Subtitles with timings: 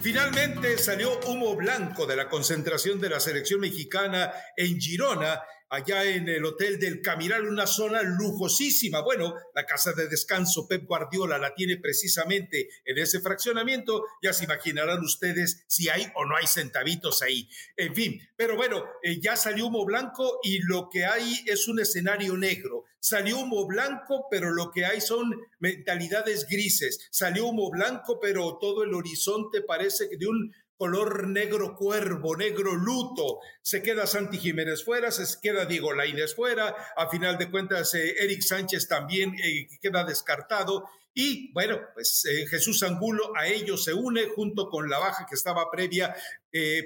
[0.00, 6.28] Finalmente salió humo blanco de la concentración de la selección mexicana en Girona allá en
[6.28, 9.02] el Hotel del Camiral, una zona lujosísima.
[9.02, 14.04] Bueno, la casa de descanso Pep Guardiola la tiene precisamente en ese fraccionamiento.
[14.22, 17.48] Ya se imaginarán ustedes si hay o no hay centavitos ahí.
[17.76, 21.80] En fin, pero bueno, eh, ya salió humo blanco y lo que hay es un
[21.80, 22.84] escenario negro.
[23.00, 27.08] Salió humo blanco, pero lo que hay son mentalidades grises.
[27.10, 32.74] Salió humo blanco, pero todo el horizonte parece que de un color negro cuervo, negro
[32.74, 33.40] luto.
[33.60, 36.74] Se queda Santi Jiménez fuera, se queda Diego Lainez fuera.
[36.96, 40.88] A final de cuentas, eh, Eric Sánchez también eh, queda descartado.
[41.12, 45.34] Y bueno, pues eh, Jesús Angulo a ellos se une junto con la baja que
[45.34, 46.14] estaba previa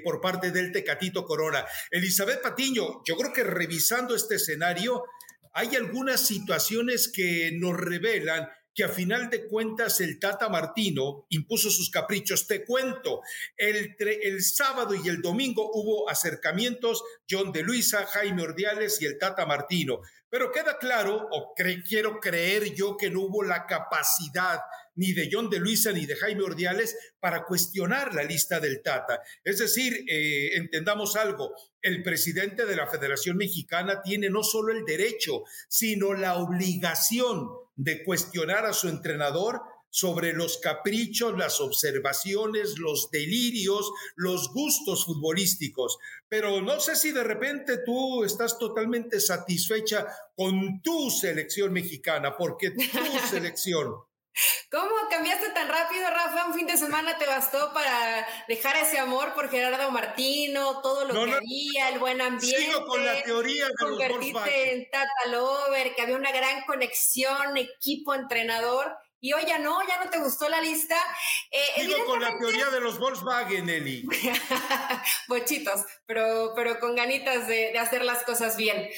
[0.03, 1.65] por parte del Tecatito Corona.
[1.89, 5.05] Elizabeth Patiño, yo creo que revisando este escenario,
[5.53, 11.69] hay algunas situaciones que nos revelan que a final de cuentas el Tata Martino impuso
[11.69, 12.47] sus caprichos.
[12.47, 13.21] Te cuento,
[13.57, 19.17] el, el sábado y el domingo hubo acercamientos, John de Luisa, Jaime Ordiales y el
[19.17, 20.01] Tata Martino.
[20.29, 21.53] Pero queda claro, o
[21.87, 24.59] quiero creer yo, que no hubo la capacidad
[24.95, 29.21] ni de John de Luisa ni de Jaime Ordiales para cuestionar la lista del Tata.
[29.43, 34.85] Es decir, eh, entendamos algo, el presidente de la Federación Mexicana tiene no solo el
[34.85, 43.11] derecho, sino la obligación de cuestionar a su entrenador sobre los caprichos, las observaciones, los
[43.11, 45.99] delirios, los gustos futbolísticos.
[46.27, 52.71] Pero no sé si de repente tú estás totalmente satisfecha con tu selección mexicana, porque
[52.71, 52.81] tu
[53.29, 53.93] selección
[54.71, 56.45] ¿Cómo cambiaste tan rápido, Rafa?
[56.47, 61.13] Un fin de semana te bastó para dejar ese amor por Gerardo Martino, todo lo
[61.13, 62.57] que había, el buen ambiente.
[62.57, 68.15] Sigo con la teoría de Convertirte en Tata Lover, que había una gran conexión, equipo,
[68.15, 68.97] entrenador.
[69.19, 70.97] Y hoy ya no, ya no te gustó la lista.
[71.49, 74.05] Eh, Sigo con la teoría de los Volkswagen, Eli.
[75.29, 78.89] Bochitos, pero, pero con ganitas de, de hacer las cosas bien.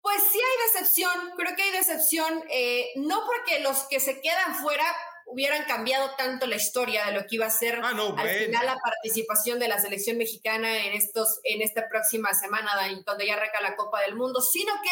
[0.00, 4.54] Pues sí hay decepción, creo que hay decepción, eh, no porque los que se quedan
[4.56, 4.84] fuera
[5.30, 8.78] hubieran cambiado tanto la historia de lo que iba a ser ah, al final la
[8.82, 12.70] participación de la selección mexicana en estos en esta próxima semana
[13.04, 14.90] donde ya arranca la Copa del Mundo, sino que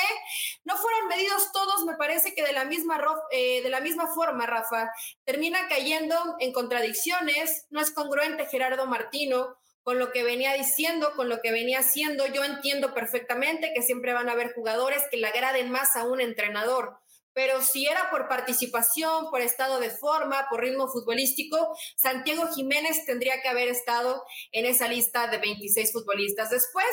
[0.65, 3.01] no fueron medidos todos, me parece que de la misma
[3.31, 4.91] eh, de la misma forma, Rafa,
[5.25, 11.29] termina cayendo en contradicciones, no es congruente Gerardo Martino con lo que venía diciendo, con
[11.29, 12.27] lo que venía haciendo.
[12.27, 16.21] Yo entiendo perfectamente que siempre van a haber jugadores que le agraden más a un
[16.21, 16.99] entrenador,
[17.33, 23.41] pero si era por participación, por estado de forma, por ritmo futbolístico, Santiago Jiménez tendría
[23.41, 26.51] que haber estado en esa lista de 26 futbolistas.
[26.51, 26.93] Después,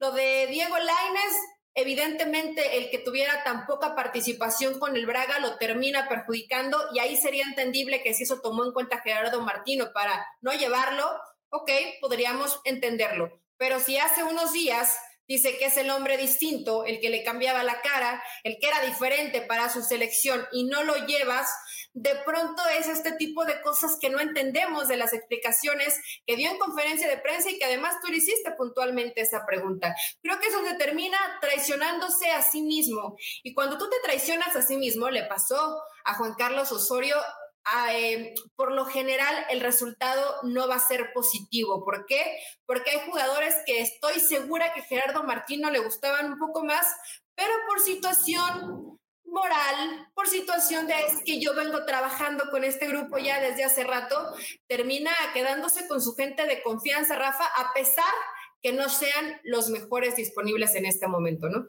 [0.00, 1.36] lo de Diego Lainez,
[1.74, 7.16] evidentemente el que tuviera tan poca participación con el Braga lo termina perjudicando y ahí
[7.16, 11.08] sería entendible que si eso tomó en cuenta Gerardo Martino para no llevarlo,
[11.52, 11.70] ok,
[12.00, 13.40] podríamos entenderlo.
[13.58, 14.96] Pero si hace unos días
[15.28, 18.80] dice que es el hombre distinto, el que le cambiaba la cara, el que era
[18.80, 21.48] diferente para su selección y no lo llevas,
[21.94, 26.50] de pronto es este tipo de cosas que no entendemos de las explicaciones que dio
[26.50, 29.94] en conferencia de prensa y que además tú le hiciste puntualmente esa pregunta.
[30.22, 33.16] Creo que eso se termina traicionándose a sí mismo.
[33.42, 37.16] Y cuando tú te traicionas a sí mismo, le pasó a Juan Carlos Osorio
[37.92, 41.84] eh, por lo general el resultado no va a ser positivo.
[41.84, 42.38] ¿Por qué?
[42.66, 46.86] Porque hay jugadores que estoy segura que Gerardo Martino le gustaban un poco más,
[47.34, 53.40] pero por situación moral, por situación de que yo vengo trabajando con este grupo ya
[53.40, 54.34] desde hace rato,
[54.68, 58.12] termina quedándose con su gente de confianza, Rafa, a pesar
[58.60, 61.68] que no sean los mejores disponibles en este momento, ¿no?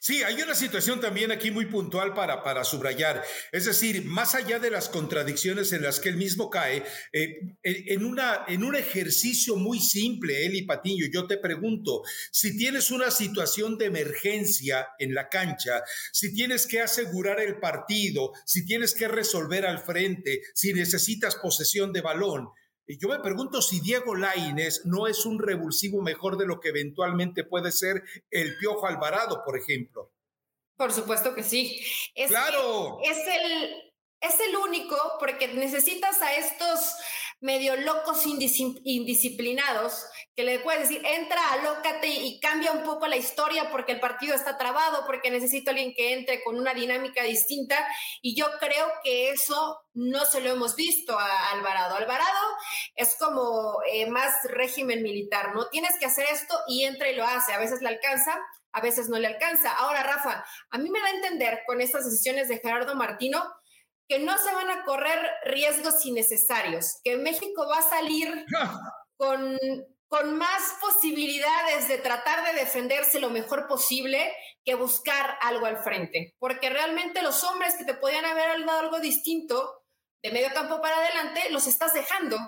[0.00, 3.22] Sí, hay una situación también aquí muy puntual para, para subrayar.
[3.52, 8.04] Es decir, más allá de las contradicciones en las que él mismo cae, eh, en,
[8.04, 13.76] una, en un ejercicio muy simple, Eli Patiño, yo te pregunto, si tienes una situación
[13.76, 15.82] de emergencia en la cancha,
[16.12, 21.92] si tienes que asegurar el partido, si tienes que resolver al frente, si necesitas posesión
[21.92, 22.48] de balón,
[22.86, 27.44] yo me pregunto si Diego Laines no es un revulsivo mejor de lo que eventualmente
[27.44, 30.12] puede ser el Piojo Alvarado, por ejemplo.
[30.76, 31.80] Por supuesto que sí.
[32.14, 32.98] Es, claro.
[33.02, 36.94] Es el, es el único porque necesitas a estos
[37.44, 43.70] medio locos indisciplinados que le puedes decir, entra, alócate y cambia un poco la historia
[43.70, 47.86] porque el partido está trabado, porque necesito a alguien que entre con una dinámica distinta.
[48.22, 51.96] Y yo creo que eso no se lo hemos visto a Alvarado.
[51.96, 52.56] Alvarado
[52.96, 55.68] es como eh, más régimen militar, ¿no?
[55.68, 57.52] Tienes que hacer esto y entra y lo hace.
[57.52, 58.40] A veces le alcanza,
[58.72, 59.70] a veces no le alcanza.
[59.70, 63.44] Ahora, Rafa, a mí me da a entender con estas decisiones de Gerardo Martino
[64.08, 68.44] que no se van a correr riesgos innecesarios, que México va a salir
[69.16, 69.58] con,
[70.08, 74.32] con más posibilidades de tratar de defenderse lo mejor posible
[74.64, 79.00] que buscar algo al frente, porque realmente los hombres que te podían haber dado algo
[79.00, 79.83] distinto
[80.24, 82.38] de medio campo para adelante, los estás dejando.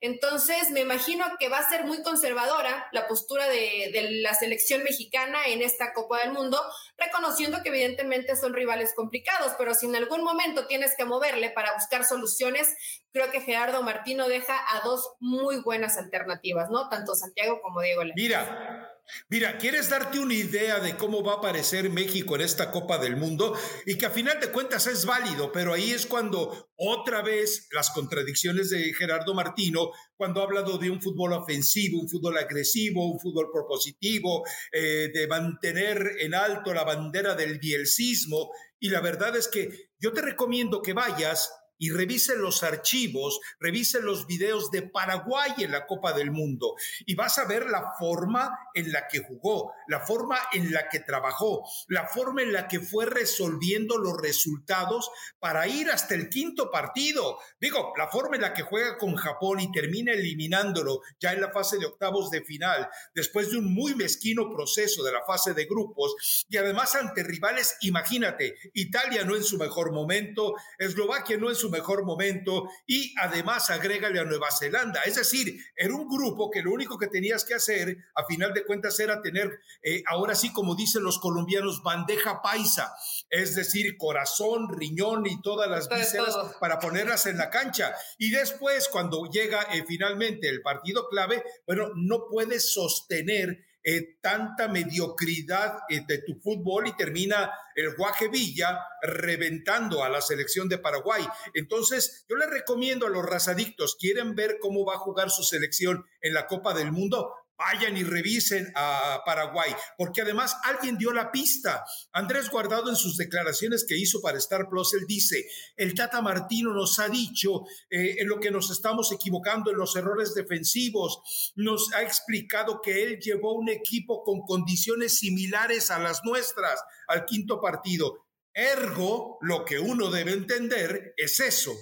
[0.00, 5.48] Entonces, me imagino que va a ser muy conservadora la postura de, la selección mexicana
[5.48, 6.62] en esta Copa del Mundo,
[6.96, 11.74] reconociendo que evidentemente son rivales complicados, pero si en algún momento tienes que moverle para
[11.74, 12.72] buscar soluciones,
[13.12, 16.88] creo que Gerardo Martino deja a dos muy buenas alternativas, ¿no?
[16.88, 18.93] Tanto Santiago como Diego Mira,
[19.28, 23.16] Mira, ¿quieres darte una idea de cómo va a aparecer México en esta Copa del
[23.16, 23.56] Mundo?
[23.84, 27.90] Y que a final de cuentas es válido, pero ahí es cuando otra vez las
[27.90, 33.20] contradicciones de Gerardo Martino, cuando ha hablado de un fútbol ofensivo, un fútbol agresivo, un
[33.20, 34.42] fútbol propositivo,
[34.72, 38.50] eh, de mantener en alto la bandera del bielcismo.
[38.80, 44.00] Y la verdad es que yo te recomiendo que vayas y revise los archivos, revise
[44.00, 46.74] los videos de Paraguay en la Copa del Mundo
[47.06, 51.00] y vas a ver la forma en la que jugó, la forma en la que
[51.00, 56.70] trabajó, la forma en la que fue resolviendo los resultados para ir hasta el quinto
[56.70, 57.38] partido.
[57.60, 61.50] Digo, la forma en la que juega con Japón y termina eliminándolo ya en la
[61.50, 65.64] fase de octavos de final, después de un muy mezquino proceso de la fase de
[65.66, 66.14] grupos
[66.48, 71.63] y además ante rivales, imagínate, Italia no en su mejor momento, Eslovaquia no en su
[71.64, 75.00] su mejor momento y además agrégale a Nueva Zelanda.
[75.06, 78.66] Es decir, era un grupo que lo único que tenías que hacer, a final de
[78.66, 82.94] cuentas, era tener, eh, ahora sí, como dicen los colombianos, bandeja paisa,
[83.30, 87.94] es decir, corazón, riñón y todas las vísceras para ponerlas en la cancha.
[88.18, 94.66] Y después, cuando llega eh, finalmente el partido clave, bueno, no puedes sostener eh, tanta
[94.68, 100.78] mediocridad eh, de tu fútbol y termina el Guaje Villa reventando a la selección de
[100.78, 101.22] Paraguay.
[101.52, 106.06] Entonces, yo les recomiendo a los razadictos, quieren ver cómo va a jugar su selección
[106.22, 111.30] en la Copa del Mundo, vayan y revisen a Paraguay, porque además alguien dio la
[111.30, 111.84] pista.
[112.12, 115.46] Andrés Guardado en sus declaraciones que hizo para Star Plus, él dice,
[115.76, 119.94] el Tata Martino nos ha dicho eh, en lo que nos estamos equivocando en los
[119.96, 126.24] errores defensivos, nos ha explicado que él llevó un equipo con condiciones similares a las
[126.24, 128.26] nuestras al quinto partido.
[128.52, 131.72] Ergo, lo que uno debe entender es eso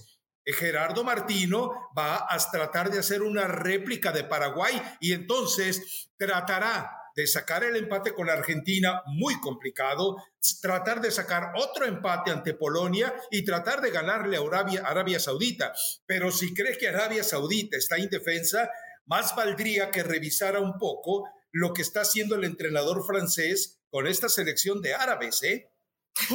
[0.44, 7.26] Gerardo Martino va a tratar de hacer una réplica de Paraguay y entonces tratará de
[7.26, 10.16] sacar el empate con Argentina, muy complicado,
[10.60, 15.72] tratar de sacar otro empate ante Polonia y tratar de ganarle a Arabia, Arabia Saudita.
[16.06, 18.70] Pero si cree que Arabia Saudita está indefensa,
[19.06, 24.28] más valdría que revisara un poco lo que está haciendo el entrenador francés con esta
[24.28, 25.68] selección de árabes, ¿eh?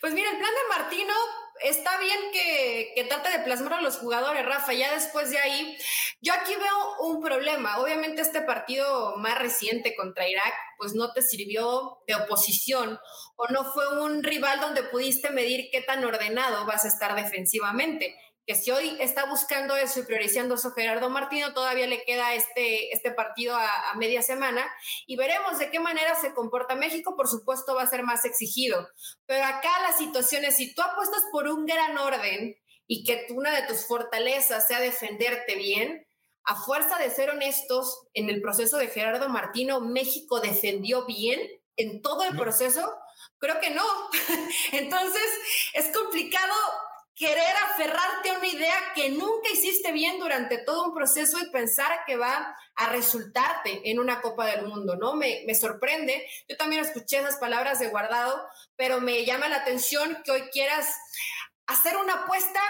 [0.00, 1.14] pues mira, el plan de Martino
[1.62, 4.72] está bien que, que, trate de plasmar a los jugadores, Rafa.
[4.72, 5.76] Ya después de ahí,
[6.20, 7.78] yo aquí veo un problema.
[7.78, 12.98] Obviamente este partido más reciente contra Irak, pues no te sirvió de oposición
[13.36, 18.16] o no fue un rival donde pudiste medir qué tan ordenado vas a estar defensivamente
[18.50, 22.92] que si hoy está buscando eso y priorizando eso Gerardo Martino, todavía le queda este,
[22.92, 24.68] este partido a, media semana
[25.06, 27.14] y veremos de qué manera se comporta México.
[27.14, 28.88] Por supuesto, va a ser más exigido.
[29.26, 32.56] Pero acá la situación es, si tú apuestas por un gran orden
[32.88, 36.04] y que una de tus fortalezas sea defenderte bien,
[36.42, 41.40] a fuerza de ser honestos, en el proceso de Gerardo Martino, México defendió bien
[41.76, 42.92] en todo el proceso.
[43.38, 43.84] Creo que no.
[44.72, 45.22] Entonces,
[45.74, 46.52] es complicado
[47.20, 52.06] querer aferrarte a una idea que nunca hiciste bien durante todo un proceso y pensar
[52.06, 55.14] que va a resultarte en una Copa del Mundo, ¿no?
[55.14, 56.26] Me, me sorprende.
[56.48, 58.42] Yo también escuché esas palabras de guardado,
[58.74, 60.96] pero me llama la atención que hoy quieras
[61.66, 62.60] hacer una apuesta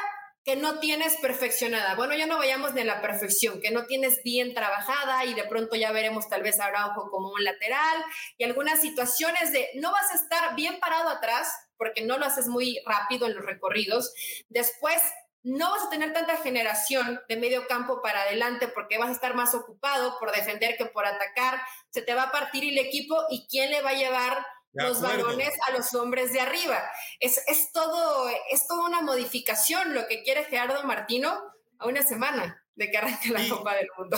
[0.45, 1.95] que no tienes perfeccionada.
[1.95, 5.77] Bueno, ya no vayamos de la perfección, que no tienes bien trabajada y de pronto
[5.77, 8.05] ya veremos tal vez a ojo como un lateral
[8.37, 12.47] y algunas situaciones de no vas a estar bien parado atrás, porque no lo haces
[12.47, 14.13] muy rápido en los recorridos.
[14.51, 15.01] Después,
[15.43, 19.35] no vas a tener tanta generación de medio campo para adelante porque vas a estar
[19.35, 21.59] más ocupado por defender que por atacar.
[21.89, 25.55] Se te va a partir el equipo y quién le va a llevar los balones
[25.67, 26.83] a los hombres de arriba.
[27.19, 31.41] Es, es, todo, es toda una modificación lo que quiere Gerardo Martino
[31.79, 32.60] a una semana.
[32.77, 34.17] De que arranque la Copa del Mundo.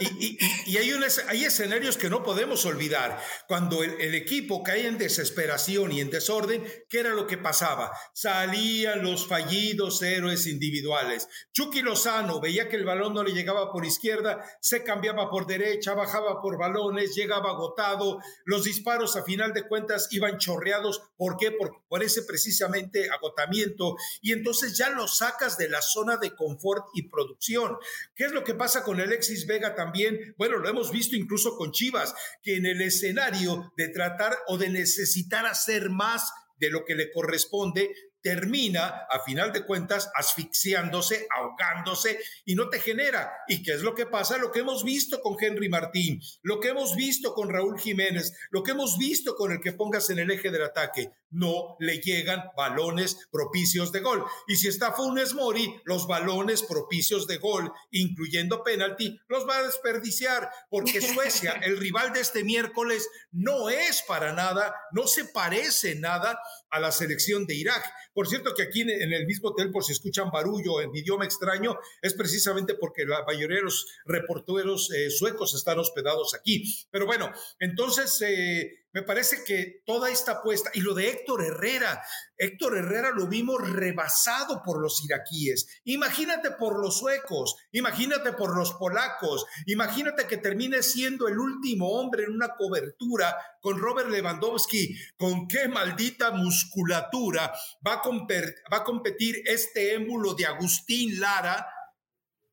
[0.00, 0.92] Y, hay,
[1.28, 3.20] hay, escenarios que no podemos olvidar.
[3.46, 7.92] Cuando el, equipo cae en desesperación y en desorden, ¿qué era lo que pasaba?
[8.12, 11.28] Salían los fallidos héroes individuales.
[11.52, 15.94] Chucky Lozano veía que el balón no le llegaba por izquierda, se cambiaba por derecha,
[15.94, 18.18] bajaba por balones, llegaba agotado.
[18.44, 21.02] Los disparos a final de cuentas iban chorreados.
[21.16, 21.52] ¿Por qué?
[21.52, 23.96] Por, por ese precisamente agotamiento.
[24.20, 27.78] Y entonces ya lo sacas de la zona de confort y producción.
[28.14, 30.34] ¿Qué es lo que pasa con Alexis Vega también?
[30.36, 34.68] Bueno, lo hemos visto incluso con Chivas, que en el escenario de tratar o de
[34.68, 37.90] necesitar hacer más de lo que le corresponde,
[38.22, 43.32] termina, a final de cuentas, asfixiándose, ahogándose y no te genera.
[43.48, 44.38] ¿Y qué es lo que pasa?
[44.38, 48.62] Lo que hemos visto con Henry Martín, lo que hemos visto con Raúl Jiménez, lo
[48.62, 51.10] que hemos visto con el que pongas en el eje del ataque.
[51.30, 54.24] No le llegan balones propicios de gol.
[54.48, 59.62] Y si está Funes Mori, los balones propicios de gol, incluyendo penalti, los va a
[59.62, 65.94] desperdiciar, porque Suecia, el rival de este miércoles, no es para nada, no se parece
[65.94, 67.82] nada a la selección de Irak.
[68.12, 71.78] Por cierto que aquí en el mismo hotel, por si escuchan barullo en idioma extraño,
[72.02, 76.64] es precisamente porque la mayoría de los reporteros eh, suecos están hospedados aquí.
[76.90, 82.02] Pero bueno, entonces eh, me parece que toda esta apuesta, y lo de Héctor Herrera,
[82.36, 85.80] Héctor Herrera lo vimos rebasado por los iraquíes.
[85.84, 92.24] Imagínate por los suecos, imagínate por los polacos, imagínate que termine siendo el último hombre
[92.24, 94.96] en una cobertura con Robert Lewandowski.
[95.16, 97.52] ¿Con qué maldita musculatura
[97.86, 101.66] va a, competir este émulo de Agustín Lara?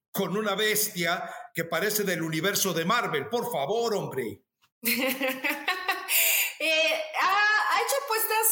[0.09, 3.27] con una bestia que parece del universo de Marvel.
[3.27, 4.41] Por favor, hombre.
[6.59, 8.47] Eh, ha, hecho apuestas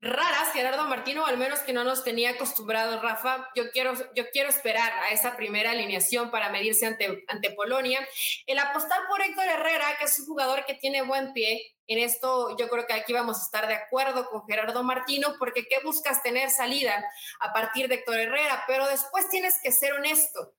[0.00, 3.50] raras Gerardo Martino, al menos que no nos tenía acostumbrados Rafa.
[3.54, 8.08] Yo quiero, yo quiero esperar a esa primera alineación para medirse ante, ante Polonia.
[8.46, 12.56] El apostar por Héctor Herrera, que es un jugador que tiene buen pie, en esto
[12.56, 16.22] yo creo que aquí vamos a estar de acuerdo con Gerardo Martino, porque ¿qué buscas
[16.22, 17.04] tener salida
[17.40, 18.64] a partir de Héctor Herrera?
[18.66, 20.54] Pero después tienes que ser honesto.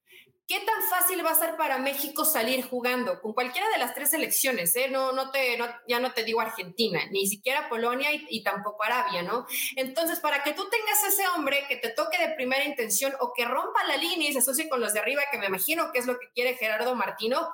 [0.46, 4.10] ¿Qué tan fácil va a ser para México salir jugando con cualquiera de las tres
[4.10, 4.76] selecciones?
[4.76, 4.90] Eh?
[4.90, 5.58] No, no te,
[5.88, 9.46] ya no te digo Argentina, ni siquiera Polonia y, tampoco Arabia, ¿no?
[9.78, 13.46] Entonces, para que tú tengas ese hombre que te toque de primera intención o que
[13.46, 16.08] rompa la línea y se asocie con los de arriba, que me imagino que es
[16.08, 17.50] lo que quiere Gerardo Martino,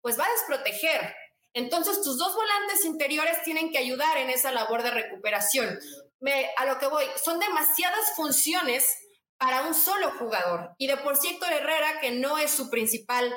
[0.00, 1.14] pues va a desproteger.
[1.54, 5.78] Entonces, tus dos volantes interiores tienen que ayudar en esa labor de recuperación.
[6.18, 8.98] Me, a lo que voy, son demasiadas funciones
[9.42, 10.70] para un solo jugador.
[10.78, 13.34] Y de por sí Héctor Herrera, que no es su principal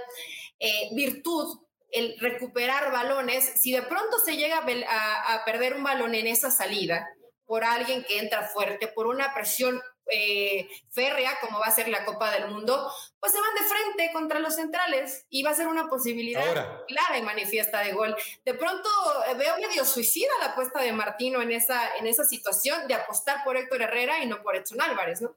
[0.60, 1.60] eh, virtud,
[1.90, 7.08] el recuperar balones, si de pronto se llega a, perder un balón en esa salida
[7.46, 9.82] por alguien que entra fuerte, por una presión
[10.12, 14.14] eh, férrea, como va a ser la Copa del Mundo, pues se van de frente
[14.14, 18.16] contra los centrales y va a ser una posibilidad clara y manifiesta de gol.
[18.44, 18.90] De pronto
[19.28, 23.44] eh, veo medio suicida la apuesta de Martino en esa, en esa situación de apostar
[23.44, 25.36] por Héctor Herrera y no por Edson Álvarez, ¿no?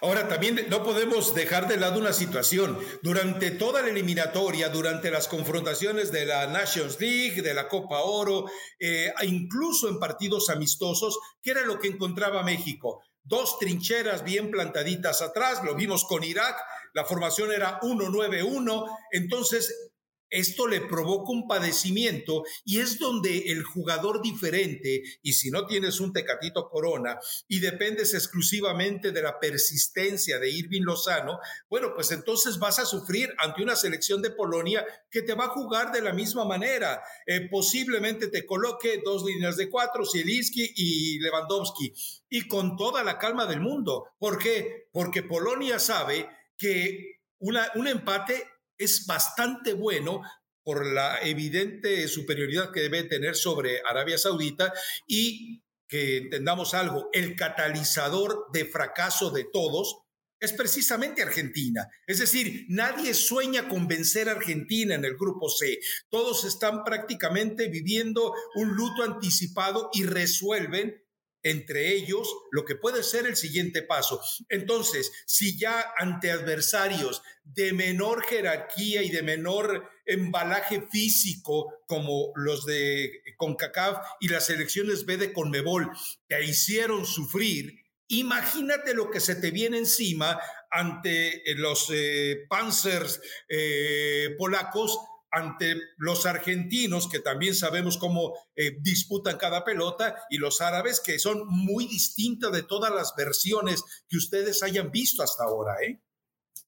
[0.00, 2.78] Ahora, también no podemos dejar de lado una situación.
[3.02, 8.46] Durante toda la eliminatoria, durante las confrontaciones de la Nations League, de la Copa Oro,
[8.78, 13.02] eh, incluso en partidos amistosos, ¿qué era lo que encontraba México?
[13.22, 16.56] Dos trincheras bien plantaditas atrás, lo vimos con Irak,
[16.94, 19.87] la formación era 1-9-1, entonces
[20.30, 26.00] esto le provoca un padecimiento y es donde el jugador diferente, y si no tienes
[26.00, 32.58] un tecatito corona y dependes exclusivamente de la persistencia de Irving Lozano, bueno, pues entonces
[32.58, 36.12] vas a sufrir ante una selección de Polonia que te va a jugar de la
[36.12, 37.02] misma manera.
[37.26, 41.92] Eh, posiblemente te coloque dos líneas de cuatro, Zielinski y Lewandowski,
[42.28, 44.06] y con toda la calma del mundo.
[44.18, 44.88] ¿Por qué?
[44.92, 48.44] Porque Polonia sabe que una, un empate
[48.78, 50.22] es bastante bueno
[50.62, 54.72] por la evidente superioridad que debe tener sobre Arabia Saudita
[55.06, 60.02] y que entendamos algo, el catalizador de fracaso de todos
[60.40, 61.88] es precisamente Argentina.
[62.06, 65.78] Es decir, nadie sueña con vencer a Argentina en el grupo C.
[66.10, 71.02] Todos están prácticamente viviendo un luto anticipado y resuelven
[71.42, 74.20] entre ellos lo que puede ser el siguiente paso.
[74.48, 82.66] Entonces, si ya ante adversarios de menor jerarquía y de menor embalaje físico como los
[82.66, 85.90] de CONCACAF y las elecciones B de CONMEBOL
[86.26, 90.40] te hicieron sufrir, imagínate lo que se te viene encima
[90.70, 94.98] ante los eh, Panzers eh, polacos
[95.30, 101.18] ante los argentinos, que también sabemos cómo eh, disputan cada pelota, y los árabes, que
[101.18, 105.74] son muy distintas de todas las versiones que ustedes hayan visto hasta ahora.
[105.82, 106.00] ¿eh?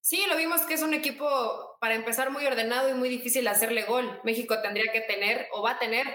[0.00, 3.84] Sí, lo vimos que es un equipo, para empezar, muy ordenado y muy difícil hacerle
[3.84, 4.20] gol.
[4.24, 6.06] México tendría que tener o va a tener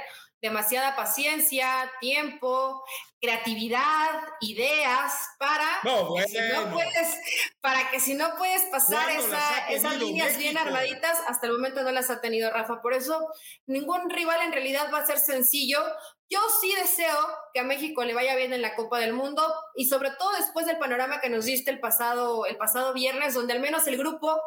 [0.41, 2.83] demasiada paciencia, tiempo,
[3.19, 7.17] creatividad, ideas para, que, si no puedes,
[7.61, 9.09] para que si no puedes pasar
[9.69, 12.81] esas líneas bien armaditas, hasta el momento no las ha tenido Rafa.
[12.81, 13.27] Por eso
[13.65, 15.79] ningún rival en realidad va a ser sencillo.
[16.29, 17.17] Yo sí deseo
[17.53, 19.43] que a México le vaya bien en la Copa del Mundo
[19.75, 23.53] y sobre todo después del panorama que nos diste el pasado, el pasado viernes, donde
[23.53, 24.41] al menos el grupo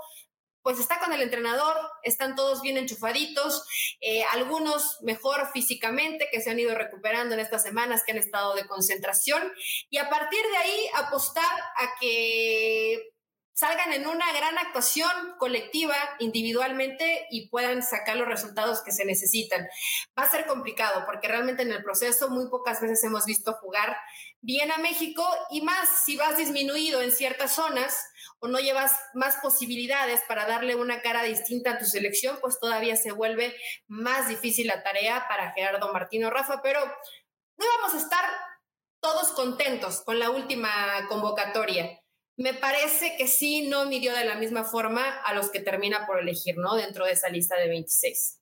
[0.62, 3.64] pues está con el entrenador, están todos bien enchufaditos,
[4.00, 8.54] eh, algunos mejor físicamente, que se han ido recuperando en estas semanas, que han estado
[8.54, 9.50] de concentración,
[9.88, 13.14] y a partir de ahí apostar a que
[13.58, 19.66] salgan en una gran actuación colectiva, individualmente, y puedan sacar los resultados que se necesitan.
[20.16, 23.96] Va a ser complicado porque realmente en el proceso muy pocas veces hemos visto jugar
[24.40, 28.00] bien a México y más si vas disminuido en ciertas zonas
[28.38, 32.94] o no llevas más posibilidades para darle una cara distinta a tu selección, pues todavía
[32.94, 33.56] se vuelve
[33.88, 38.24] más difícil la tarea para Gerardo Martino Rafa, pero no vamos a estar
[39.00, 40.70] todos contentos con la última
[41.08, 41.97] convocatoria.
[42.38, 46.20] Me parece que sí no midió de la misma forma a los que termina por
[46.20, 46.76] elegir, ¿no?
[46.76, 48.38] Dentro de esa lista de 26.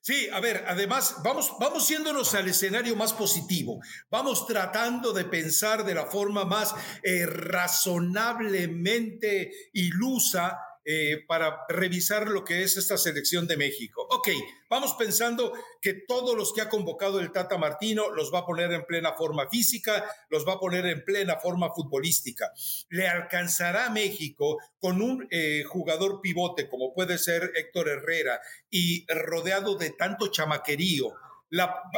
[0.00, 5.84] Sí, a ver, además vamos, vamos yéndonos al escenario más positivo, vamos tratando de pensar
[5.84, 13.46] de la forma más eh, razonablemente ilusa eh, para revisar lo que es esta selección
[13.46, 14.06] de México.
[14.10, 14.28] Ok,
[14.68, 18.72] vamos pensando que todos los que ha convocado el Tata Martino los va a poner
[18.72, 22.52] en plena forma física, los va a poner en plena forma futbolística.
[22.90, 29.06] ¿Le alcanzará a México con un eh, jugador pivote como puede ser Héctor Herrera y
[29.08, 31.14] rodeado de tanto chamaquerío?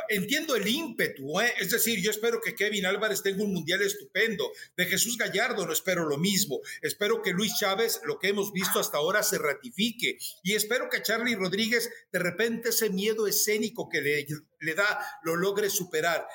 [0.09, 1.55] Entiendo el ímpetu, ¿eh?
[1.59, 4.51] es decir, yo espero que Kevin Álvarez tenga un mundial estupendo.
[4.77, 6.61] De Jesús Gallardo no espero lo mismo.
[6.83, 10.19] Espero que Luis Chávez, lo que hemos visto hasta ahora, se ratifique.
[10.43, 14.27] Y espero que Charlie Rodríguez, de repente, ese miedo escénico que le,
[14.61, 16.27] le da, lo logre superar.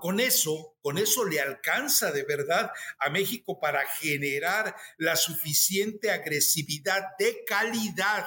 [0.00, 7.02] con eso, con eso le alcanza de verdad a México para generar la suficiente agresividad
[7.18, 8.26] de calidad.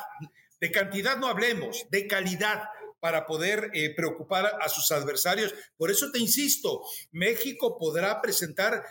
[0.60, 2.64] De cantidad no hablemos, de calidad
[3.02, 5.54] para poder eh, preocupar a sus adversarios.
[5.76, 6.82] Por eso te insisto,
[7.12, 8.82] México podrá presentar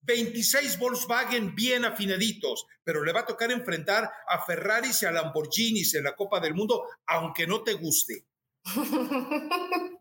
[0.00, 5.94] 26 Volkswagen bien afinaditos, pero le va a tocar enfrentar a Ferraris y a Lamborghinis
[5.94, 8.26] en la Copa del Mundo, aunque no te guste.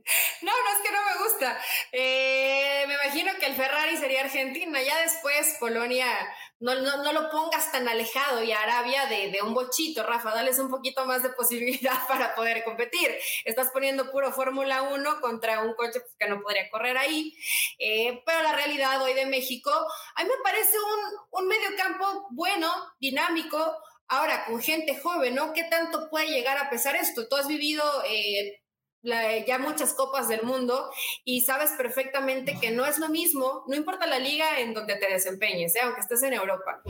[0.41, 1.62] No, no es que no me gusta.
[1.91, 4.82] Eh, me imagino que el Ferrari sería Argentina.
[4.82, 6.08] Ya después Polonia,
[6.62, 11.06] no, no, lo pongas tan alejado y Arabia de, un bochito, Rafa, dales un poquito
[11.06, 13.10] más de posibilidad para poder competir.
[13.45, 17.36] Estás poniendo puro Fórmula 1 contra un coche pues, que no podría correr ahí.
[17.80, 19.71] Eh, pero la realidad hoy de México,
[20.15, 23.58] a mí me parece un, un medio campo bueno, dinámico,
[24.13, 25.54] Ahora, con gente joven, ¿no?
[25.54, 27.30] ¿Qué tanto puede llegar a pesar esto?
[27.30, 28.61] Tú has vivido eh,
[29.04, 30.92] ya muchas copas del mundo
[31.24, 35.12] y sabes perfectamente que no es lo mismo, no importa la liga en donde te
[35.12, 35.80] desempeñes, ¿eh?
[35.84, 36.82] aunque estés en Europa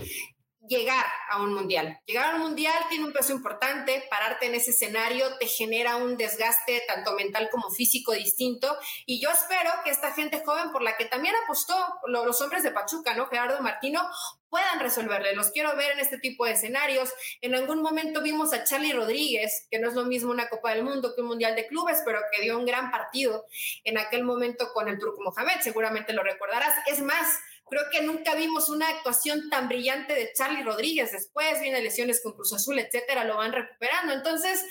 [0.68, 2.00] llegar a un mundial.
[2.06, 6.18] Llegar a un mundial tiene un peso importante, pararte en ese escenario te genera un
[6.18, 10.98] desgaste tanto mental como físico distinto y yo espero que esta gente joven por la
[10.98, 11.76] que también apostó
[12.08, 13.28] los hombres de Pachuca, ¿no?
[13.28, 14.02] Gerardo Martino,
[14.52, 15.34] puedan resolverle.
[15.34, 17.12] Los quiero ver en este tipo de escenarios.
[17.40, 20.84] En algún momento vimos a Charlie Rodríguez, que no es lo mismo una Copa del
[20.84, 23.46] Mundo que un Mundial de Clubes, pero que dio un gran partido
[23.86, 26.76] en aquel momento con el Turco Mohamed, seguramente lo recordarás.
[26.86, 27.40] Es más,
[27.72, 31.14] Creo que nunca vimos una actuación tan brillante de Charlie Rodríguez.
[31.14, 34.12] Después viene lesiones con Cruz Azul, etcétera, lo van recuperando.
[34.12, 34.62] Entonces,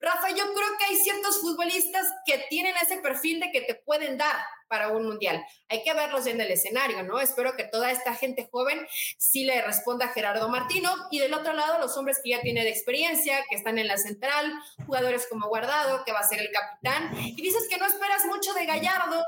[0.00, 4.18] Rafa, yo creo que hay ciertos futbolistas que tienen ese perfil de que te pueden
[4.18, 4.34] dar
[4.66, 5.44] para un mundial.
[5.68, 7.20] Hay que verlos en el escenario, ¿no?
[7.20, 8.84] Espero que toda esta gente joven
[9.16, 10.90] sí le responda a Gerardo Martino.
[11.12, 14.52] Y del otro lado, los hombres que ya tienen experiencia, que están en la central,
[14.86, 17.16] jugadores como Guardado, que va a ser el capitán.
[17.16, 19.24] Y dices que no esperas mucho de Gallardo,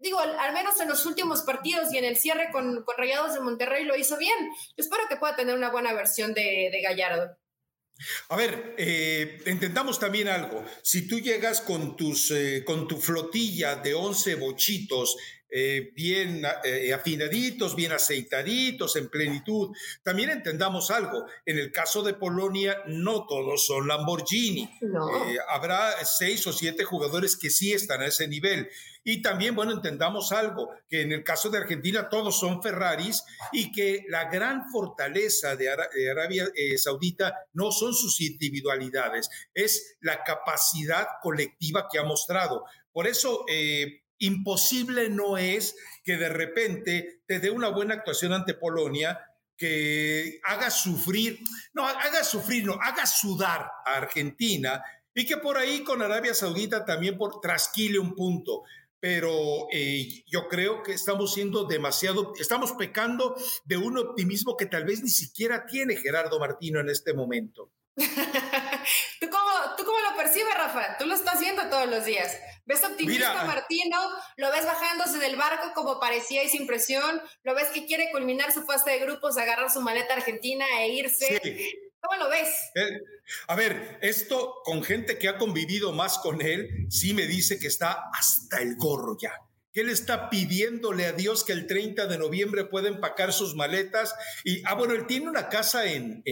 [0.00, 3.84] digo, al, menos en los últimos partidos y en el cierre con, Rayados de Monterrey
[3.84, 4.36] lo hizo bien.
[4.76, 7.36] Yo espero que pueda tener una buena versión de, Gallardo.
[8.30, 10.64] A ver, eh, intentamos también algo.
[10.82, 15.16] Si tú llegas con, tus, eh, con tu flotilla de 11 bochitos
[15.54, 19.76] eh, bien eh, afinaditos, bien aceitaditos, en plenitud.
[20.02, 24.62] También entendamos algo, en el caso de Polonia no todos son Lamborghini.
[24.62, 28.70] Eh, habrá seis o siete jugadores que sí están a ese nivel.
[29.04, 33.72] Y también, bueno, entendamos algo, que en el caso de Argentina todos son Ferraris y
[33.72, 35.68] que la gran fortaleza de,
[36.10, 42.64] Arabia Saudita no son sus individualidades, es la capacidad colectiva que ha mostrado.
[42.92, 43.44] Por eso,
[44.22, 49.18] Imposible no es que de repente te dé una buena actuación ante Polonia,
[49.56, 51.40] que haga sufrir,
[51.74, 54.82] no, haga sufrir, no, haga sudar a Argentina
[55.12, 58.62] y que por ahí con Arabia Saudita también por trasquile un punto.
[59.00, 64.84] Pero eh, yo creo que estamos siendo demasiado, estamos pecando de un optimismo que tal
[64.84, 67.72] vez ni siquiera tiene Gerardo Martino en este momento.
[67.96, 70.96] ¿Tú, cómo, ¿Tú cómo lo percibes, Rafa?
[70.96, 72.36] Tú lo estás viendo todos los días.
[72.64, 73.98] ¿Ves optimista Martino?
[74.36, 77.20] ¿Lo ves bajándose del barco como parecía y sin presión?
[77.42, 81.40] ¿Lo ves que quiere culminar su fase de grupos, agarrar su maleta argentina e irse?
[82.00, 82.48] ¿Cómo lo ves?
[82.74, 82.98] Eh,
[83.48, 87.68] a ver, esto con gente que ha convivido más con él, sí me dice que
[87.68, 89.32] está hasta el gorro ya
[89.72, 94.14] que él está pidiéndole a Dios que el 30 de noviembre pueda empacar sus maletas.
[94.44, 96.22] Y, ah, bueno, él tiene una casa en,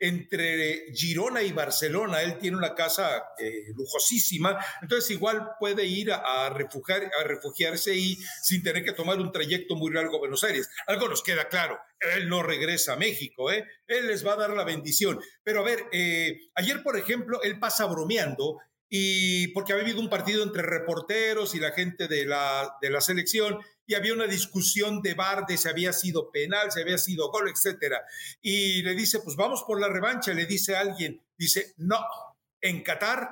[0.00, 6.50] entre Girona y Barcelona, él tiene una casa eh, lujosísima, entonces igual puede ir a,
[6.50, 10.68] refugiar, a refugiarse y sin tener que tomar un trayecto muy largo a Buenos Aires.
[10.86, 11.78] Algo nos queda claro,
[12.16, 13.66] él no regresa a México, ¿eh?
[13.86, 15.20] él les va a dar la bendición.
[15.42, 20.08] Pero a ver, eh, ayer, por ejemplo, él pasa bromeando y porque había habido un
[20.08, 25.02] partido entre reporteros y la gente de la, de la selección y había una discusión
[25.02, 28.04] de bar de si había sido penal, si había sido gol, etcétera.
[28.42, 31.98] Y le dice, pues vamos por la revancha, le dice alguien, dice, no,
[32.60, 33.30] en Qatar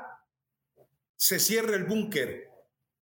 [1.14, 2.51] se cierra el búnker,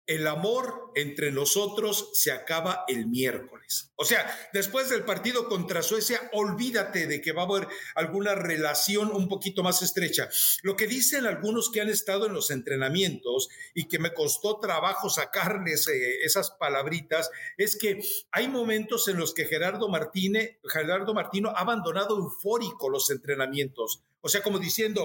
[0.07, 3.93] el amor entre nosotros se acaba el miércoles.
[3.95, 9.13] O sea, después del partido contra Suecia, olvídate de que va a haber alguna relación
[9.13, 10.29] un poquito más estrecha.
[10.63, 15.09] Lo que dicen algunos que han estado en los entrenamientos y que me costó trabajo
[15.09, 18.01] sacarles eh, esas palabritas, es que
[18.33, 24.03] hay momentos en los que Gerardo Martínez, Gerardo Martino ha abandonado eufórico los entrenamientos.
[24.21, 25.03] O sea, como diciendo,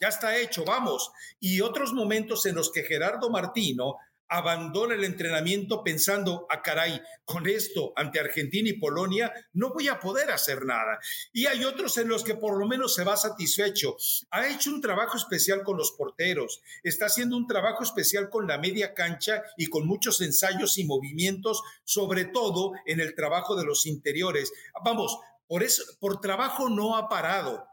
[0.00, 1.10] ya está hecho, vamos.
[1.40, 3.96] Y otros momentos en los que Gerardo Martino
[4.28, 9.88] abandona el entrenamiento pensando, a ah, caray, con esto ante Argentina y Polonia no voy
[9.88, 10.98] a poder hacer nada.
[11.32, 13.96] Y hay otros en los que por lo menos se va satisfecho.
[14.30, 18.58] Ha hecho un trabajo especial con los porteros, está haciendo un trabajo especial con la
[18.58, 23.86] media cancha y con muchos ensayos y movimientos, sobre todo en el trabajo de los
[23.86, 24.52] interiores.
[24.84, 27.66] Vamos, por eso, por trabajo no ha parado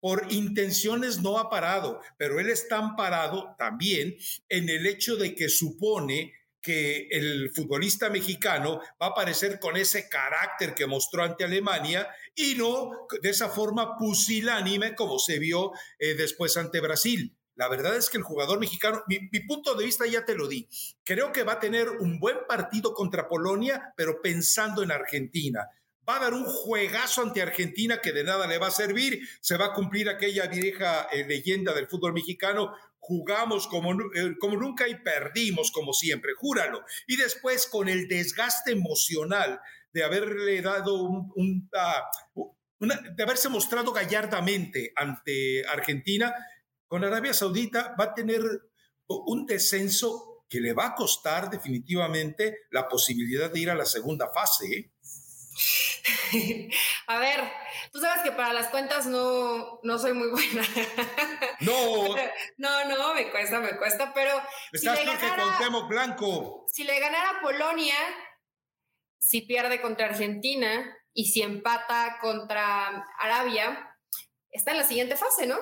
[0.00, 4.16] por, intenciones no ha parado, pero él está amparado también
[4.48, 10.08] en el hecho de que supone que el futbolista mexicano va a aparecer con ese
[10.08, 16.14] carácter que mostró ante Alemania y no de esa forma pusilánime como se vio eh,
[16.14, 17.36] después ante Brasil.
[17.54, 20.68] La verdad es que el jugador mexicano, mi, punto de vista ya te lo di,
[21.04, 25.68] creo que va a tener un buen partido contra Polonia, pero pensando en Argentina
[26.08, 29.56] va a dar un juegazo ante Argentina que de nada le va a servir, se
[29.56, 34.88] va a cumplir aquella vieja eh, leyenda del fútbol mexicano, jugamos como, eh, como nunca
[34.88, 36.84] y perdimos como siempre, júralo.
[37.06, 39.60] Y después con el desgaste emocional
[39.92, 42.10] de haberle dado un, ah,
[42.80, 46.34] de haberse mostrado gallardamente ante Argentina,
[46.86, 48.42] con Arabia Saudita va a tener
[49.06, 54.28] un descenso que le va a costar definitivamente la posibilidad de ir a la segunda
[54.28, 54.66] fase.
[54.66, 54.91] ¿eh?
[57.06, 57.40] A ver,
[57.92, 60.62] tú sabes que para las cuentas no, no soy muy buena.
[61.60, 62.16] No.
[62.56, 64.30] no, no, me cuesta, me cuesta, pero.
[64.72, 66.66] Estás si le ganara, Blanco.
[66.72, 67.94] Si le ganara Polonia,
[69.18, 73.96] si pierde contra Argentina y si empata contra Arabia,
[74.50, 75.58] está en la siguiente fase, ¿no?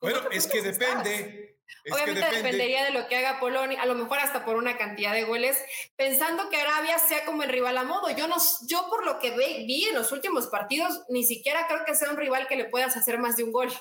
[0.00, 1.49] Bueno, es que depende.
[1.90, 5.24] Obviamente dependería de lo que haga Polonia, a lo mejor hasta por una cantidad de
[5.24, 5.58] goles,
[5.96, 8.10] pensando que Arabia sea como el rival a modo.
[8.10, 8.36] Yo no,
[8.68, 12.16] yo por lo que vi en los últimos partidos, ni siquiera creo que sea un
[12.16, 13.72] rival que le puedas hacer más de un gol.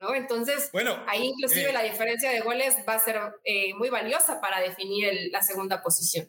[0.00, 0.14] ¿no?
[0.14, 4.40] Entonces, bueno, ahí inclusive eh, la diferencia de goles va a ser eh, muy valiosa
[4.40, 6.28] para definir la segunda posición.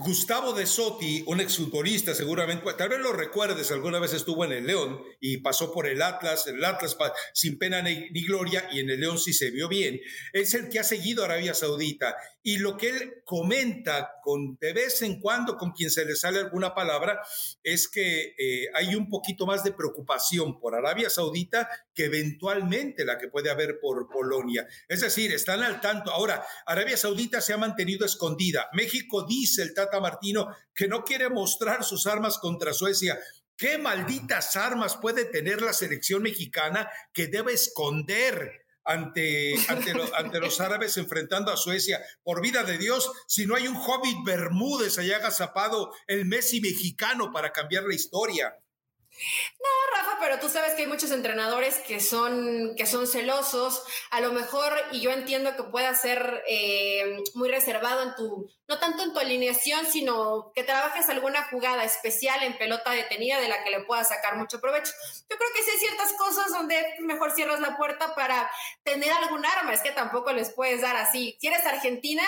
[0.00, 4.64] Gustavo de Sotti, un exfutbolista seguramente, tal vez lo recuerdes, alguna vez estuvo en el
[4.64, 6.96] León y pasó por el Atlas, el Atlas
[7.34, 10.00] sin pena ni, gloria y en el León sí se vio bien,
[10.32, 15.02] es el que ha seguido Arabia Saudita y lo que él comenta con de vez
[15.02, 17.20] en cuando con quien se le sale alguna palabra
[17.64, 23.18] es que eh, hay un poquito más de preocupación por Arabia Saudita que eventualmente la
[23.18, 24.66] que puede haber por Polonia.
[24.88, 26.12] Es decir, están al tanto.
[26.12, 28.68] Ahora, Arabia Saudita se ha mantenido escondida.
[28.72, 33.18] México dice el Martino, que no quiere mostrar sus armas contra Suecia.
[33.56, 40.96] ¿Qué malditas armas puede tener la selección mexicana que debe esconder ante, ante, los árabes
[40.96, 42.00] enfrentando a Suecia?
[42.22, 47.32] Por vida de Dios, si no hay un hobbit Bermúdez allá agazapado, el Messi mexicano
[47.32, 48.54] para cambiar la historia.
[49.60, 54.20] No, Rafa, pero tú sabes que hay muchos entrenadores que son, que son celosos, a
[54.20, 59.02] lo mejor, y yo entiendo que pueda ser eh, muy reservado en tu, no tanto
[59.02, 63.70] en tu alineación, sino que trabajes alguna jugada especial en pelota detenida de la que
[63.70, 64.92] le puedas sacar mucho provecho.
[65.28, 68.50] Yo creo que sí hay ciertas cosas donde mejor cierras la puerta para
[68.84, 71.36] tener algún arma, es que tampoco les puedes dar así.
[71.40, 72.22] Si eres Argentina,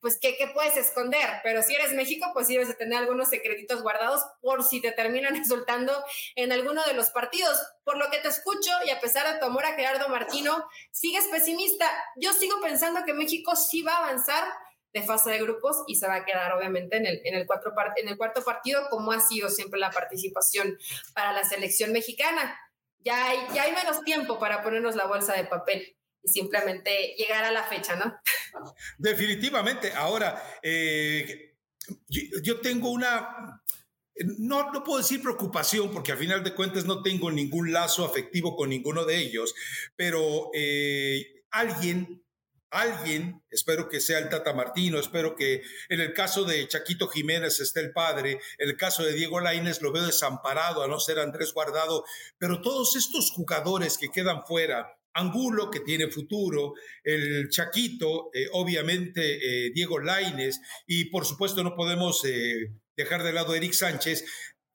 [0.00, 1.40] pues ¿qué, qué puedes esconder?
[1.42, 4.92] Pero si eres México, pues sí debes de tener algunos secretitos guardados por si te
[4.92, 6.04] terminan resultando
[6.36, 7.58] en alguno de los partidos.
[7.82, 11.24] Por lo que te escucho y a pesar de tu amor a Gerardo Martino, sigues
[11.26, 11.90] pesimista.
[12.16, 14.44] Yo sigo pensando que México sí va a avanzar
[14.92, 17.74] de fase de grupos y se va a quedar obviamente en el, en el, cuatro
[17.96, 20.78] en el cuarto partido, como ha sido siempre la participación
[21.14, 22.58] para la selección mexicana.
[23.00, 27.44] Ya hay, ya hay menos tiempo para ponernos la bolsa de papel y simplemente llegar
[27.44, 28.18] a la fecha, ¿no?
[28.98, 29.92] Definitivamente.
[29.92, 31.56] Ahora, eh,
[32.08, 33.62] yo, tengo una
[34.38, 38.56] no, no puedo decir preocupación porque al final de cuentas no tengo ningún lazo afectivo
[38.56, 39.54] con ninguno de ellos,
[39.94, 42.24] pero eh, alguien,
[42.70, 47.60] alguien, espero que sea el Tata Martino, espero que en el caso de Chaquito Jiménez
[47.60, 51.18] esté el padre, en el caso de Diego Laines lo veo desamparado, a no ser
[51.18, 52.04] Andrés Guardado,
[52.38, 59.66] pero todos estos jugadores que quedan fuera, Angulo, que tiene futuro, el Chaquito, eh, obviamente
[59.66, 62.22] eh, Diego Laines, y por supuesto no podemos
[62.96, 64.24] dejar de lado a Eric Sánchez,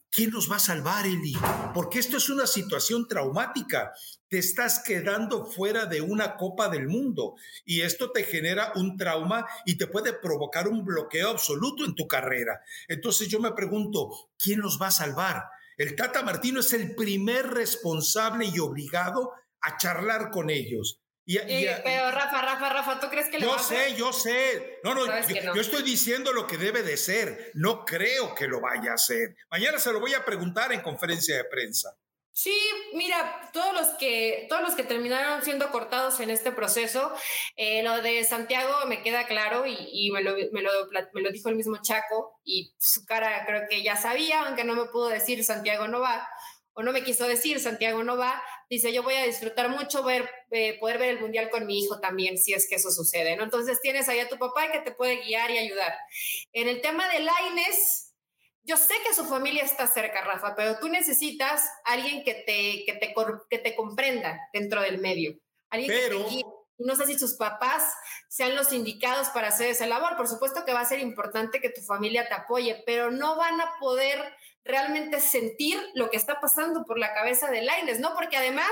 [0.09, 1.33] ¿quién nos va a salvar, Eli?
[1.73, 3.93] Porque esto es una situación traumática.
[4.27, 9.45] Te estás quedando fuera de una Copa del Mundo y esto te genera un trauma
[9.65, 12.61] y te puede provocar un bloqueo absoluto en tu carrera.
[12.87, 15.43] Entonces yo me pregunto, ¿quién nos va a salvar?
[15.77, 19.31] El Tata Martino es el primer responsable y obligado
[19.61, 21.01] a charlar con ellos.
[21.25, 24.79] Pero Rafa, Rafa, Rafa, ¿tú crees que lo Yo sé, yo sé.
[24.83, 27.51] No, no, yo, estoy diciendo lo que debe de ser.
[27.53, 29.35] No creo que lo vaya a hacer.
[29.49, 31.95] Mañana se lo voy a preguntar en conferencia de prensa.
[32.33, 32.57] Sí,
[32.93, 37.13] mira, todos los que, todos los que terminaron siendo cortados en este proceso,
[37.57, 40.71] eh, lo de Santiago me queda claro y, me, lo, me, lo,
[41.13, 44.75] me, lo, dijo el mismo Chaco y su cara creo que ya sabía, aunque no
[44.75, 46.25] me pudo decir Santiago no va
[46.73, 50.29] o no me quiso decir, Santiago no va, dice, yo voy a disfrutar mucho ver,
[50.51, 53.43] eh, poder ver el mundial con mi hijo también, si es que eso sucede, ¿no?
[53.43, 55.93] Entonces tienes ahí a tu papá que te puede guiar y ayudar.
[56.53, 58.13] En el tema de Laines,
[58.63, 62.93] yo sé que su familia está cerca, Rafa, pero tú necesitas alguien que te, que
[62.99, 63.13] te,
[63.49, 65.37] que te comprenda dentro del medio,
[65.69, 66.43] alguien que te guíe.
[66.77, 67.93] No sé si sus papás
[68.27, 70.17] sean los indicados para hacer esa labor.
[70.17, 73.61] Por supuesto que va a ser importante que tu familia te apoye, pero no van
[73.61, 78.13] a poder realmente sentir lo que está pasando por la cabeza de Laines, ¿no?
[78.13, 78.71] Porque además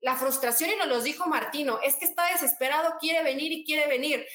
[0.00, 3.88] la frustración, y nos lo dijo Martino, es que está desesperado, quiere venir y quiere
[3.88, 4.26] venir.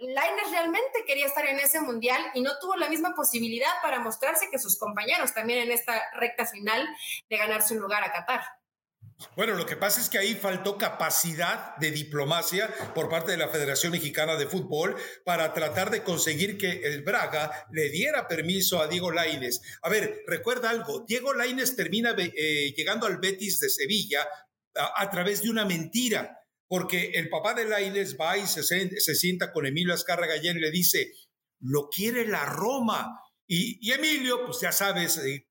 [0.00, 4.48] Laines realmente quería estar en ese mundial y no tuvo la misma posibilidad para mostrarse
[4.50, 6.88] que sus compañeros también en esta recta final
[7.28, 8.42] de ganarse un lugar a Qatar.
[9.36, 13.48] Bueno, lo que pasa es que ahí faltó capacidad de diplomacia por parte de la
[13.48, 18.88] Federación Mexicana de Fútbol para tratar de conseguir que el Braga le diera permiso a
[18.88, 19.60] Diego Laines.
[19.82, 24.26] A ver, recuerda algo, Diego Laines termina eh, llegando al Betis de Sevilla
[24.74, 28.62] a, través de una mentira, porque el papá de Laines va y se,
[29.14, 31.12] sienta con Emilio Azcárraga y le dice,
[31.60, 33.20] lo quiere la Roma.
[33.46, 35.46] Y, y Emilio, pues ya sabes, eh,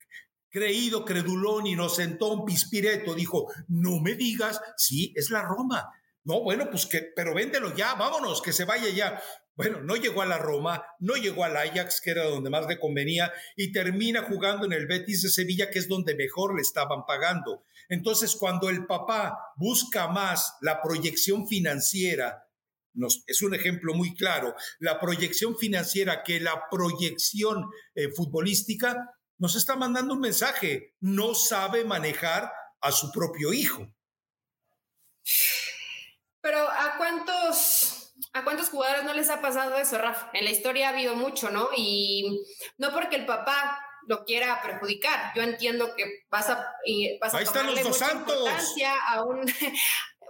[0.52, 5.90] creído, credulón, inocentón, pispireto, dijo, no me digas, sí, es la Roma.
[6.24, 9.20] No, bueno, pues que, pero véndelo ya, vámonos, que se vaya ya.
[9.56, 12.80] Bueno, no llegó a la Roma, no llegó al Ajax, que era donde más le
[12.80, 17.06] convenía, y termina jugando en el Betis de Sevilla, que es donde mejor le estaban
[17.06, 17.64] pagando.
[17.90, 22.48] Entonces, cuando el papá busca más la proyección financiera,
[22.94, 29.56] nos, es un ejemplo muy claro, la proyección financiera que la proyección eh, futbolística, nos
[29.56, 33.92] está mandando un mensaje, no sabe manejar a su propio hijo.
[36.42, 40.30] Pero ¿a cuántos, a cuántos jugadores no les ha pasado eso, Rafa?
[40.34, 41.70] En la historia ha habido mucho, ¿no?
[41.76, 42.44] Y
[42.78, 45.34] no porque el papá lo quiera perjudicar.
[45.36, 46.76] Yo entiendo que vas a,
[47.20, 48.48] vas a Ahí están los dos santos.
[49.08, 49.44] a un,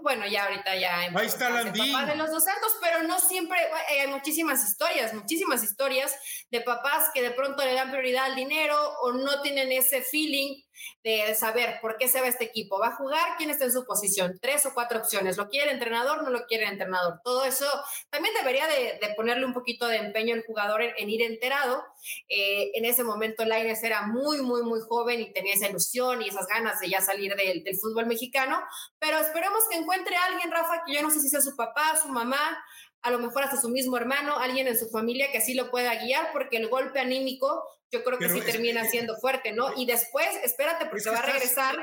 [0.01, 0.99] bueno, ya ahorita ya.
[0.99, 1.93] Ahí está Landín.
[1.93, 3.59] Papá de los dos santos, pero no siempre,
[3.91, 6.15] eh, hay muchísimas historias, muchísimas historias
[6.49, 10.61] de papás que de pronto le dan prioridad al dinero o no tienen ese feeling
[11.03, 12.79] de saber por qué se va este equipo.
[12.79, 13.37] ¿Va a jugar?
[13.37, 14.39] ¿Quién está en su posición?
[14.41, 15.37] Tres o cuatro opciones.
[15.37, 16.23] ¿Lo quiere entrenador?
[16.23, 17.19] ¿No lo quiere entrenador?
[17.23, 17.65] Todo eso
[18.09, 21.83] también debería de, ponerle un poquito de empeño el jugador en, ir enterado.
[22.29, 26.29] Eh, en ese momento Laines era muy, muy, muy joven y tenía esa ilusión y
[26.29, 28.61] esas ganas de ya salir del, del fútbol mexicano.
[28.99, 31.97] Pero esperemos que encuentre a alguien, Rafa, que yo no sé si sea su papá,
[32.01, 32.63] su mamá,
[33.01, 35.95] a lo mejor hasta su mismo hermano, alguien en su familia que así lo pueda
[36.03, 39.73] guiar, porque el golpe anímico yo creo que sí termina siendo fuerte, ¿no?
[39.75, 41.75] Y después, espérate, porque va a regresar,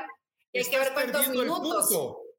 [0.51, 1.91] y hay que ver cuántos minutos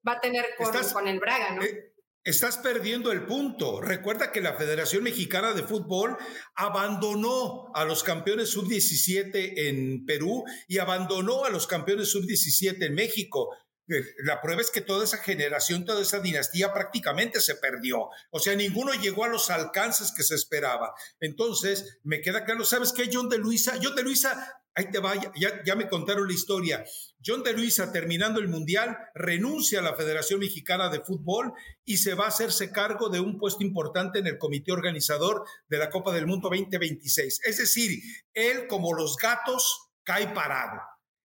[0.07, 1.63] va a tener con, con el Braga, ¿no?
[1.63, 1.91] Eh,
[2.23, 3.81] Estás perdiendo el punto.
[3.81, 6.19] Recuerda que la Federación Mexicana de Fútbol
[6.55, 13.57] abandonó a los campeones sub-17 en Perú y abandonó a los campeones sub-17 en México.
[13.91, 18.09] Eh, la prueba es que toda esa generación, toda esa dinastía prácticamente se perdió.
[18.31, 20.95] O sea, ninguno llegó a los alcances que se esperaba.
[21.21, 23.11] Entonces, me queda claro, ¿sabes qué?
[23.13, 26.85] John de Luisa, John de Luisa ahí te vaya, ya, me contaron la historia.
[27.25, 31.53] John de Luisa, terminando el Mundial, renuncia a la Federación Mexicana de Fútbol
[31.85, 35.79] y se va a hacerse cargo de un puesto importante en el comité organizador de
[35.79, 37.41] la Copa del Mundo 2026.
[37.45, 38.01] Es decir,
[38.33, 40.81] él como los gatos cae parado.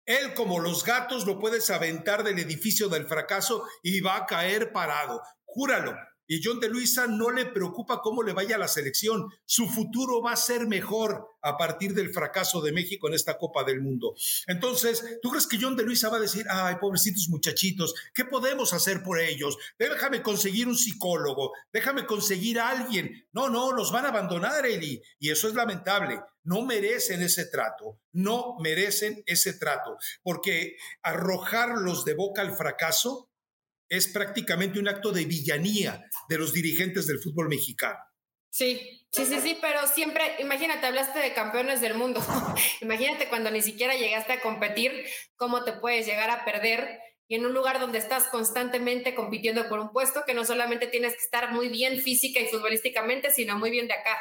[0.05, 4.71] Él como los gatos lo puedes aventar del edificio del fracaso y va a caer
[4.71, 5.21] parado.
[5.45, 5.95] Júralo,
[6.31, 9.29] y John de Luisa no le preocupa cómo le vaya a la selección.
[9.45, 13.65] Su futuro va a ser mejor a partir del fracaso de México en esta Copa
[13.65, 14.15] del Mundo.
[14.47, 18.71] Entonces, ¿tú crees que John de Luisa va a decir, ay, pobrecitos muchachitos, ¿qué podemos
[18.71, 19.57] hacer por ellos?
[19.77, 23.27] Déjame conseguir un psicólogo, déjame conseguir a alguien.
[23.33, 25.01] No, no, los van a abandonar, Eli.
[25.19, 26.21] Y eso es lamentable.
[26.43, 33.30] No merecen ese trato, no merecen ese trato, porque arrojarlos de boca al fracaso
[33.91, 37.99] es prácticamente un acto de villanía de los dirigentes del fútbol mexicano.
[38.49, 42.21] Sí, sí, sí, sí, pero siempre, imagínate, hablaste de campeones del mundo.
[42.81, 44.93] imagínate cuando ni siquiera llegaste a competir,
[45.35, 49.79] cómo te puedes llegar a perder y en un lugar donde estás constantemente compitiendo por
[49.79, 53.71] un puesto que no solamente tienes que estar muy bien física y futbolísticamente, sino muy
[53.71, 54.17] bien de acá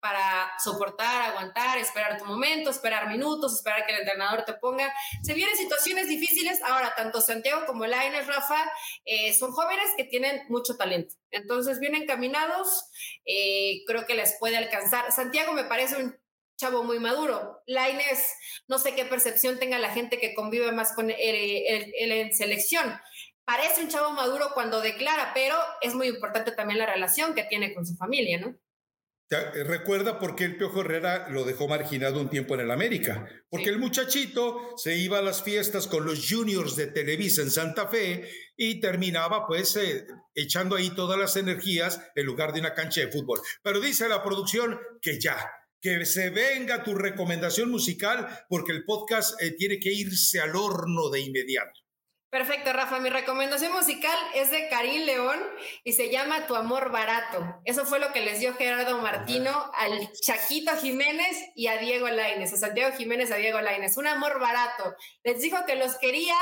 [0.00, 4.92] para soportar, aguantar, esperar tu momento, esperar minutos, esperar que el entrenador te ponga.
[5.22, 6.62] Se vienen situaciones difíciles.
[6.62, 8.70] Ahora, tanto Santiago como Laines, Rafa,
[9.04, 11.14] eh, son jóvenes que tienen mucho talento.
[11.30, 12.84] Entonces, vienen caminados,
[13.24, 15.12] eh, creo que les puede alcanzar.
[15.12, 16.18] Santiago me parece un
[16.56, 17.62] chavo muy maduro.
[17.66, 18.26] Laines,
[18.68, 23.00] no sé qué percepción tenga la gente que convive más con él en selección.
[23.44, 27.74] Parece un chavo maduro cuando declara, pero es muy importante también la relación que tiene
[27.74, 28.56] con su familia, ¿no?
[29.30, 33.28] Eh, recuerda por qué el Piojo Herrera lo dejó marginado un tiempo en el América.
[33.48, 37.86] Porque el muchachito se iba a las fiestas con los juniors de Televisa en Santa
[37.86, 43.02] Fe y terminaba pues eh, echando ahí todas las energías en lugar de una cancha
[43.02, 43.40] de fútbol.
[43.62, 45.48] Pero dice la producción que ya,
[45.80, 51.08] que se venga tu recomendación musical porque el podcast eh, tiene que irse al horno
[51.08, 51.80] de inmediato.
[52.30, 53.00] Perfecto, Rafa.
[53.00, 55.40] Mi recomendación musical es de Karim León
[55.82, 57.60] y se llama Tu amor barato.
[57.64, 62.52] Eso fue lo que les dio Gerardo Martino al Chaquito Jiménez y a Diego Laines,
[62.52, 63.96] a Santiago Jiménez, a Diego Laines.
[63.96, 64.94] Un amor barato.
[65.24, 66.36] Les dijo que los quería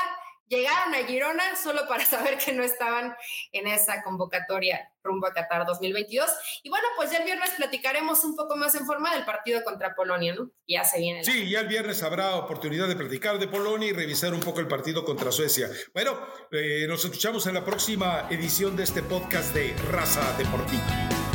[0.49, 3.15] llegaron a Girona solo para saber que no estaban
[3.53, 6.29] en esa convocatoria rumbo a Qatar 2022.
[6.63, 9.95] Y bueno, pues ya el viernes platicaremos un poco más en forma del partido contra
[9.95, 10.51] Polonia, ¿no?
[10.67, 11.25] Ya se viene.
[11.25, 14.69] Sí, ya el viernes habrá oportunidad de platicar de Polonia y revisar un poco el
[14.69, 15.69] partido contra Suecia.
[15.95, 16.19] Bueno,
[16.53, 21.28] eh, nos escuchamos en la próxima edición de este podcast de Raza Deportiva.